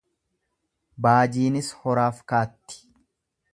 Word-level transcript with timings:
Baajiinis 1.05 1.71
horaaf 1.83 2.25
kaatti? 2.33 2.83